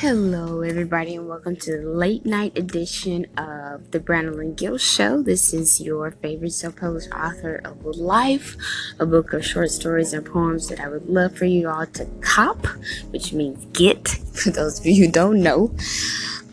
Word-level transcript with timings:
Hello, 0.00 0.62
everybody, 0.62 1.16
and 1.16 1.28
welcome 1.28 1.56
to 1.56 1.76
the 1.76 1.86
late 1.86 2.24
night 2.24 2.56
edition 2.56 3.26
of 3.36 3.90
the 3.90 4.00
Brandon 4.00 4.54
Gill 4.54 4.78
Show. 4.78 5.20
This 5.20 5.52
is 5.52 5.78
your 5.78 6.10
favorite 6.10 6.54
self 6.54 6.76
published 6.76 7.12
author 7.12 7.60
of 7.66 7.84
Life, 7.84 8.56
a 8.98 9.04
book 9.04 9.34
of 9.34 9.44
short 9.44 9.70
stories 9.70 10.14
and 10.14 10.24
poems 10.24 10.68
that 10.68 10.80
I 10.80 10.88
would 10.88 11.06
love 11.06 11.36
for 11.36 11.44
you 11.44 11.68
all 11.68 11.84
to 11.84 12.06
cop, 12.22 12.66
which 13.10 13.34
means 13.34 13.66
get, 13.74 14.08
for 14.32 14.48
those 14.48 14.80
of 14.80 14.86
you 14.86 15.04
who 15.04 15.12
don't 15.12 15.42
know, 15.42 15.70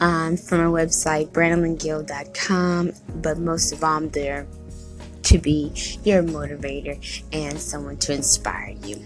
um, 0.02 0.36
from 0.36 0.60
our 0.60 0.86
website, 0.86 1.30
brandongill.com. 1.30 2.92
But 3.22 3.38
most 3.38 3.72
of 3.72 3.82
all, 3.82 3.96
I'm 3.96 4.10
there 4.10 4.46
to 5.28 5.38
be 5.38 5.72
your 6.04 6.24
motivator 6.24 6.98
and 7.34 7.60
someone 7.60 7.98
to 7.98 8.14
inspire 8.14 8.76
you. 8.84 9.02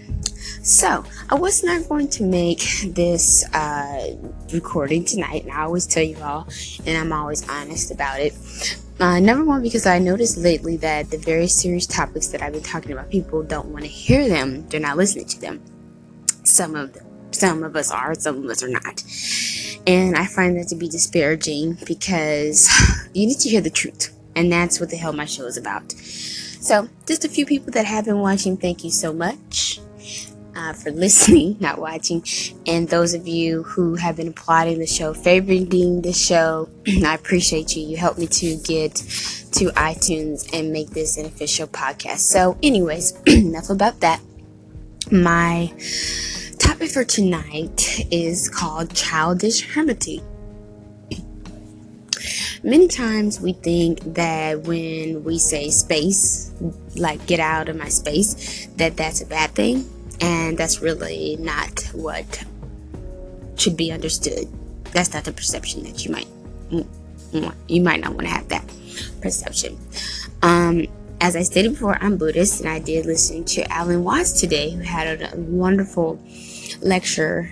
So, 0.63 1.03
I 1.29 1.35
was 1.35 1.63
not 1.63 1.89
going 1.89 2.07
to 2.09 2.23
make 2.23 2.63
this 2.85 3.43
uh, 3.53 4.15
recording 4.53 5.05
tonight, 5.05 5.43
and 5.43 5.51
I 5.51 5.63
always 5.63 5.87
tell 5.87 6.03
you 6.03 6.17
all, 6.21 6.47
and 6.85 6.97
I'm 6.97 7.11
always 7.11 7.47
honest 7.49 7.91
about 7.91 8.19
it. 8.19 8.33
Uh, 8.99 9.19
number 9.19 9.43
one, 9.43 9.63
because 9.63 9.87
I 9.87 9.97
noticed 9.97 10.37
lately 10.37 10.77
that 10.77 11.09
the 11.09 11.17
very 11.17 11.47
serious 11.47 11.87
topics 11.87 12.27
that 12.27 12.43
I've 12.43 12.53
been 12.53 12.61
talking 12.61 12.91
about, 12.91 13.09
people 13.09 13.41
don't 13.41 13.69
want 13.69 13.83
to 13.83 13.89
hear 13.89 14.29
them. 14.29 14.67
They're 14.69 14.79
not 14.79 14.97
listening 14.97 15.25
to 15.25 15.41
them. 15.41 15.61
Some 16.43 16.75
of 16.75 16.93
them, 16.93 17.07
some 17.31 17.63
of 17.63 17.75
us 17.75 17.89
are, 17.89 18.13
some 18.13 18.43
of 18.43 18.49
us 18.49 18.61
are 18.61 18.69
not. 18.69 19.03
And 19.87 20.15
I 20.15 20.27
find 20.27 20.55
that 20.57 20.67
to 20.67 20.75
be 20.75 20.87
disparaging 20.87 21.79
because 21.87 22.69
you 23.15 23.25
need 23.25 23.39
to 23.39 23.49
hear 23.49 23.61
the 23.61 23.71
truth. 23.71 24.15
And 24.41 24.51
that's 24.51 24.79
what 24.79 24.89
the 24.89 24.97
hell 24.97 25.13
my 25.13 25.25
show 25.25 25.45
is 25.45 25.55
about. 25.55 25.91
So, 25.91 26.89
just 27.05 27.23
a 27.23 27.29
few 27.29 27.45
people 27.45 27.71
that 27.73 27.85
have 27.85 28.05
been 28.05 28.21
watching, 28.21 28.57
thank 28.57 28.83
you 28.83 28.89
so 28.89 29.13
much 29.13 29.79
uh, 30.55 30.73
for 30.73 30.89
listening, 31.05 31.57
not 31.59 31.77
watching, 31.77 32.25
and 32.65 32.89
those 32.89 33.13
of 33.13 33.27
you 33.27 33.61
who 33.61 33.93
have 33.93 34.15
been 34.15 34.29
applauding 34.29 34.79
the 34.79 34.87
show, 34.87 35.13
favoriting 35.13 36.01
the 36.01 36.11
show. 36.11 36.67
I 37.05 37.13
appreciate 37.13 37.75
you. 37.75 37.83
You 37.83 37.97
helped 37.97 38.17
me 38.17 38.25
to 38.25 38.55
get 38.57 38.95
to 38.95 39.69
iTunes 39.75 40.49
and 40.53 40.73
make 40.73 40.89
this 40.89 41.17
an 41.17 41.27
official 41.27 41.67
podcast. 41.67 42.21
So, 42.21 42.57
anyways, 42.63 43.13
enough 43.27 43.69
about 43.69 43.99
that. 43.99 44.21
My 45.11 45.71
topic 46.57 46.89
for 46.89 47.03
tonight 47.03 48.07
is 48.09 48.49
called 48.49 48.95
childish 48.95 49.67
hermitude. 49.67 50.23
Many 52.63 52.87
times 52.87 53.41
we 53.41 53.53
think 53.53 54.01
that 54.13 54.61
when 54.61 55.23
we 55.23 55.39
say 55.39 55.69
space, 55.69 56.51
like 56.95 57.25
get 57.25 57.39
out 57.39 57.69
of 57.69 57.75
my 57.75 57.89
space, 57.89 58.67
that 58.75 58.95
that's 58.95 59.21
a 59.21 59.25
bad 59.25 59.51
thing 59.51 59.89
and 60.21 60.57
that's 60.57 60.79
really 60.79 61.37
not 61.39 61.81
what 61.93 62.43
should 63.55 63.75
be 63.75 63.91
understood. 63.91 64.47
That's 64.91 65.13
not 65.13 65.23
the 65.23 65.33
perception 65.33 65.83
that 65.83 66.05
you 66.05 66.11
might 66.11 66.27
want. 67.33 67.55
You 67.67 67.81
might 67.81 68.01
not 68.01 68.13
want 68.13 68.27
to 68.27 68.33
have 68.33 68.47
that 68.49 68.71
perception. 69.21 69.79
Um, 70.43 70.85
as 71.19 71.35
I 71.35 71.41
stated 71.43 71.71
before, 71.71 71.97
I'm 72.01 72.17
Buddhist, 72.17 72.61
and 72.61 72.69
I 72.69 72.79
did 72.79 73.05
listen 73.05 73.43
to 73.45 73.71
Alan 73.71 74.03
Watts 74.03 74.39
today, 74.39 74.71
who 74.71 74.81
had 74.81 75.21
a 75.21 75.35
wonderful 75.37 76.19
lecture 76.81 77.51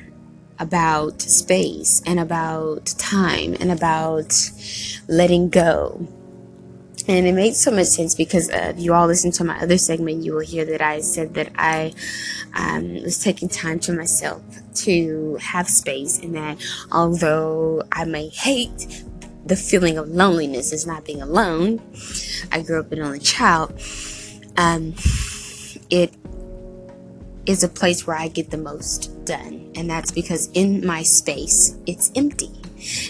about 0.59 1.21
space 1.21 2.01
and 2.05 2.19
about 2.19 2.87
time 2.97 3.55
and 3.59 3.71
about 3.71 4.51
letting 5.07 5.49
go 5.49 6.07
and 7.09 7.25
it 7.25 7.33
made 7.33 7.55
so 7.55 7.71
much 7.71 7.87
sense 7.87 8.13
because 8.13 8.51
uh, 8.51 8.73
if 8.75 8.79
you 8.79 8.93
all 8.93 9.07
listen 9.07 9.31
to 9.31 9.43
my 9.43 9.59
other 9.59 9.79
segment, 9.79 10.23
you 10.23 10.33
will 10.33 10.41
hear 10.41 10.63
that 10.65 10.79
I 10.79 11.01
said 11.01 11.33
that 11.33 11.51
I 11.55 11.91
um, 12.53 13.01
was 13.01 13.17
taking 13.17 13.49
time 13.49 13.79
to 13.79 13.93
myself 13.93 14.43
to 14.75 15.35
have 15.41 15.67
space, 15.67 16.19
and 16.19 16.35
that 16.35 16.63
although 16.91 17.81
I 17.91 18.05
may 18.05 18.27
hate 18.29 19.03
the 19.43 19.55
feeling 19.55 19.97
of 19.97 20.07
loneliness 20.09 20.71
as 20.71 20.85
not 20.85 21.03
being 21.03 21.19
alone, 21.19 21.81
I 22.51 22.61
grew 22.61 22.79
up 22.79 22.91
an 22.91 23.01
only 23.01 23.19
child. 23.19 23.71
Um, 24.57 24.93
it 25.89 26.13
is 27.49 27.63
a 27.63 27.67
place 27.67 28.05
where 28.05 28.15
I 28.15 28.27
get 28.27 28.51
the 28.51 28.57
most 28.57 29.25
done, 29.25 29.71
and 29.75 29.89
that's 29.89 30.11
because 30.11 30.51
in 30.53 30.85
my 30.85 31.01
space 31.01 31.75
it's 31.87 32.11
empty. 32.15 32.51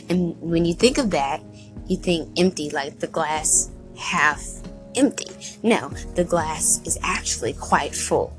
And 0.07 0.39
when 0.39 0.63
you 0.63 0.73
think 0.73 0.97
of 0.97 1.11
that, 1.11 1.43
you 1.87 1.97
think 1.97 2.39
empty 2.39 2.69
like 2.69 2.99
the 2.99 3.07
glass 3.07 3.69
half 3.97 4.41
empty. 4.95 5.27
No, 5.61 5.89
the 6.15 6.23
glass 6.23 6.79
is 6.85 6.97
actually 7.03 7.51
quite 7.51 7.93
full 7.93 8.33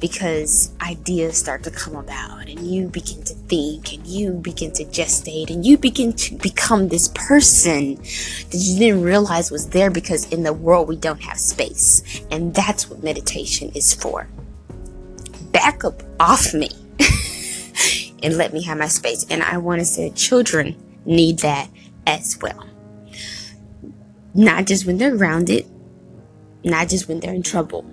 because 0.00 0.72
ideas 0.82 1.36
start 1.36 1.62
to 1.62 1.70
come 1.70 1.94
about 1.94 2.48
and 2.48 2.58
you 2.66 2.88
begin 2.88 3.22
to 3.22 3.34
think 3.34 3.92
and 3.92 4.04
you 4.04 4.32
begin 4.32 4.72
to 4.72 4.84
gestate 4.86 5.48
and 5.48 5.64
you 5.64 5.78
begin 5.78 6.12
to 6.12 6.34
become 6.38 6.88
this 6.88 7.06
person 7.14 7.94
that 7.94 8.56
you 8.56 8.80
didn't 8.80 9.02
realize 9.02 9.52
was 9.52 9.68
there 9.68 9.92
because 9.92 10.28
in 10.32 10.42
the 10.42 10.52
world 10.52 10.88
we 10.88 10.96
don't 10.96 11.22
have 11.22 11.38
space. 11.38 12.20
And 12.32 12.52
that's 12.52 12.90
what 12.90 13.04
meditation 13.04 13.70
is 13.76 13.94
for. 13.94 14.26
Back 15.60 15.84
up 15.84 16.02
off 16.18 16.54
me 16.54 16.70
and 18.22 18.38
let 18.38 18.54
me 18.54 18.62
have 18.62 18.78
my 18.78 18.88
space. 18.88 19.26
And 19.28 19.42
I 19.42 19.58
want 19.58 19.80
to 19.80 19.84
say 19.84 20.08
children 20.08 20.74
need 21.04 21.40
that 21.40 21.68
as 22.06 22.38
well. 22.40 22.66
Not 24.32 24.64
just 24.64 24.86
when 24.86 24.96
they're 24.96 25.14
grounded, 25.14 25.66
not 26.64 26.88
just 26.88 27.08
when 27.08 27.20
they're 27.20 27.34
in 27.34 27.42
trouble. 27.42 27.84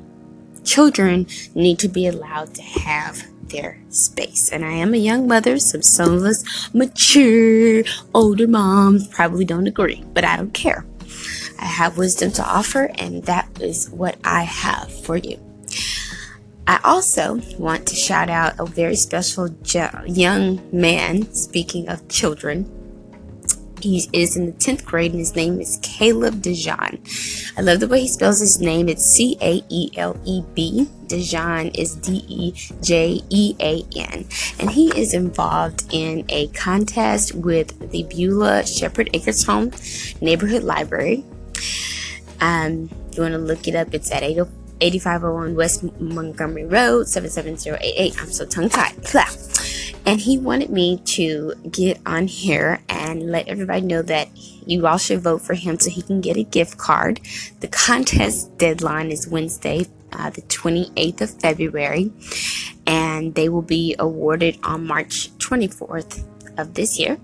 Children 0.63 1.27
need 1.55 1.77
to 1.79 1.89
be 1.89 2.07
allowed 2.07 2.53
to 2.55 2.61
have 2.61 3.21
their 3.49 3.81
space. 3.89 4.49
And 4.49 4.63
I 4.63 4.71
am 4.71 4.93
a 4.93 4.97
young 4.97 5.27
mother, 5.27 5.59
so 5.59 5.81
some 5.81 6.13
of 6.13 6.23
us 6.23 6.73
mature, 6.73 7.83
older 8.13 8.47
moms 8.47 9.07
probably 9.07 9.43
don't 9.43 9.67
agree, 9.67 10.05
but 10.13 10.23
I 10.23 10.37
don't 10.37 10.53
care. 10.53 10.85
I 11.59 11.65
have 11.65 11.97
wisdom 11.97 12.31
to 12.33 12.45
offer, 12.45 12.91
and 12.95 13.23
that 13.23 13.49
is 13.59 13.89
what 13.89 14.17
I 14.23 14.43
have 14.43 14.89
for 15.03 15.17
you. 15.17 15.37
I 16.67 16.79
also 16.83 17.39
want 17.57 17.87
to 17.87 17.95
shout 17.95 18.29
out 18.29 18.59
a 18.59 18.65
very 18.65 18.95
special 18.95 19.49
young 20.05 20.61
man, 20.71 21.33
speaking 21.33 21.87
of 21.87 22.07
children, 22.09 22.77
he 23.81 24.09
is 24.13 24.35
in 24.35 24.47
the 24.47 24.51
10th 24.53 24.85
grade 24.85 25.11
and 25.11 25.19
his 25.19 25.35
name 25.35 25.59
is 25.59 25.79
Caeleb 25.79 26.41
DeJean. 26.41 27.53
I 27.57 27.61
love 27.61 27.79
the 27.79 27.87
way 27.87 28.01
he 28.01 28.07
spells 28.07 28.39
his 28.39 28.59
name. 28.59 28.89
It's 28.89 29.05
C 29.05 29.37
A 29.41 29.63
E 29.69 29.91
L 29.97 30.19
E 30.25 30.41
B. 30.53 30.87
DeJean 31.07 31.77
is 31.77 31.95
D 31.95 32.25
E 32.27 32.51
J 32.81 33.21
E 33.29 33.55
A 33.59 33.83
N. 33.95 34.25
And 34.59 34.71
he 34.71 34.87
is 34.99 35.13
involved 35.13 35.85
in 35.91 36.25
a 36.29 36.47
contest 36.47 37.35
with 37.35 37.91
the 37.91 38.03
Beulah 38.03 38.65
Shepard 38.65 39.09
Acres 39.13 39.45
Home 39.45 39.71
Neighborhood 40.21 40.63
Library. 40.63 41.23
Um, 42.41 42.89
you 43.13 43.21
want 43.21 43.33
to 43.33 43.39
look 43.39 43.67
it 43.67 43.75
up, 43.75 43.93
it's 43.93 44.11
at 44.11 44.23
8501 44.81 45.55
West 45.55 45.99
Montgomery 45.99 46.65
Road, 46.65 47.07
77088. 47.07 48.21
I'm 48.21 48.31
so 48.31 48.45
tongue 48.45 48.69
tied 48.69 48.95
and 50.07 50.19
he 50.21 50.37
wanted 50.37 50.69
me 50.69 50.99
to 51.03 51.53
get 51.69 51.99
on 52.05 52.27
here 52.27 52.79
and 52.87 53.29
let 53.29 53.49
everybody 53.49 53.81
know 53.81 54.01
that 54.01 54.29
you 54.65 54.87
all 54.87 54.97
should 54.97 55.19
vote 55.19 55.41
for 55.41 55.53
him 55.53 55.77
so 55.77 55.89
he 55.89 56.01
can 56.01 56.21
get 56.21 56.37
a 56.37 56.43
gift 56.43 56.77
card. 56.77 57.19
The 57.59 57.67
contest 57.67 58.57
deadline 58.57 59.11
is 59.11 59.27
Wednesday, 59.27 59.85
uh, 60.13 60.29
the 60.29 60.43
28th 60.43 61.19
of 61.19 61.31
February, 61.41 62.13
and 62.85 63.35
they 63.35 63.49
will 63.49 63.61
be 63.61 63.97
awarded 63.99 64.57
on 64.63 64.87
March 64.87 65.29
24th 65.39 66.23
of 66.57 66.75
this 66.75 66.97
year. 66.97 67.17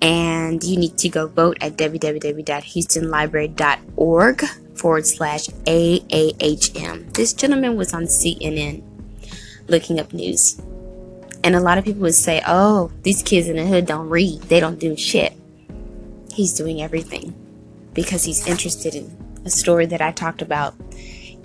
And 0.00 0.64
you 0.64 0.76
need 0.76 0.98
to 0.98 1.08
go 1.08 1.28
vote 1.28 1.58
at 1.60 1.76
www.houstonlibrary.org 1.76 4.44
forward 4.74 5.06
slash 5.06 5.46
AAHM. 5.66 7.14
This 7.14 7.32
gentleman 7.32 7.76
was 7.76 7.92
on 7.92 8.04
CNN 8.04 8.82
looking 9.68 10.00
up 10.00 10.12
news 10.12 10.60
and 11.44 11.56
a 11.56 11.60
lot 11.60 11.78
of 11.78 11.84
people 11.84 12.02
would 12.02 12.14
say, 12.14 12.40
oh, 12.46 12.92
these 13.02 13.22
kids 13.22 13.48
in 13.48 13.56
the 13.56 13.66
hood 13.66 13.86
don't 13.86 14.08
read, 14.08 14.42
they 14.42 14.60
don't 14.60 14.78
do 14.78 14.96
shit. 14.96 15.32
He's 16.32 16.54
doing 16.54 16.80
everything 16.80 17.34
because 17.94 18.24
he's 18.24 18.46
interested 18.46 18.94
in 18.94 19.42
a 19.44 19.50
story 19.50 19.86
that 19.86 20.00
I 20.00 20.12
talked 20.12 20.40
about 20.40 20.74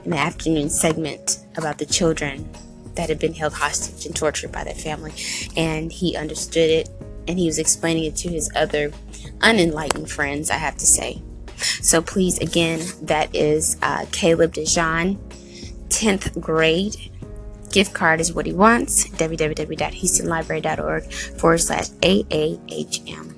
in 0.05 0.11
the 0.11 0.17
afternoon 0.17 0.69
segment 0.69 1.39
about 1.57 1.79
the 1.79 1.85
children 1.85 2.47
that 2.93 3.09
had 3.09 3.19
been 3.19 3.33
held 3.33 3.53
hostage 3.53 4.05
and 4.05 4.15
tortured 4.15 4.51
by 4.51 4.63
their 4.63 4.75
family. 4.75 5.13
And 5.55 5.91
he 5.91 6.15
understood 6.15 6.69
it 6.69 6.89
and 7.27 7.37
he 7.39 7.47
was 7.47 7.59
explaining 7.59 8.05
it 8.05 8.15
to 8.17 8.29
his 8.29 8.51
other 8.55 8.91
unenlightened 9.41 10.09
friends, 10.09 10.49
I 10.49 10.55
have 10.55 10.77
to 10.77 10.85
say. 10.85 11.21
So 11.57 12.01
please, 12.01 12.37
again, 12.39 12.81
that 13.01 13.35
is 13.35 13.75
uh, 13.81 14.05
Caeleb 14.11 14.53
DeJean, 14.53 15.17
10th 15.89 16.39
grade 16.39 17.11
gift 17.71 17.93
card 17.93 18.19
is 18.19 18.33
what 18.33 18.45
he 18.45 18.51
wants. 18.53 19.07
www.houstonlibrary.org 19.09 21.11
forward 21.11 21.57
slash 21.59 21.89
AAHM. 21.89 23.33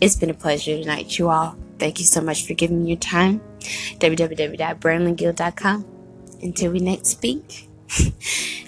It's 0.00 0.16
been 0.16 0.30
a 0.30 0.34
pleasure 0.34 0.78
tonight, 0.78 1.18
you 1.18 1.28
all. 1.28 1.56
Thank 1.78 1.98
you 1.98 2.04
so 2.04 2.20
much 2.20 2.46
for 2.46 2.54
giving 2.54 2.84
me 2.84 2.90
your 2.90 2.98
time. 2.98 3.40
www.brandongill.com. 3.60 5.84
Until 6.40 6.70
we 6.72 6.78
next 6.78 7.08
speak. 7.08 7.68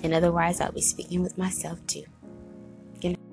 and 0.02 0.12
otherwise, 0.12 0.60
I'll 0.60 0.72
be 0.72 0.80
speaking 0.80 1.22
with 1.22 1.38
myself 1.38 1.78
too. 1.86 2.02
Good 3.00 3.10
night. 3.10 3.29